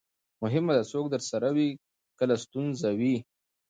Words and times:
مهمه 0.41 0.71
ده، 0.77 0.83
څوک 0.91 1.05
درسره 1.15 1.47
وي 1.55 1.69
کله 2.19 2.35
ستونزه 2.43 2.89
وي. 2.99 3.15